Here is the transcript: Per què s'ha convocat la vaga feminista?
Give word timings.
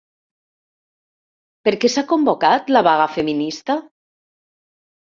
Per 1.69 1.75
què 1.85 1.93
s'ha 1.97 2.05
convocat 2.15 2.75
la 2.75 2.85
vaga 2.91 3.09
feminista? 3.21 3.81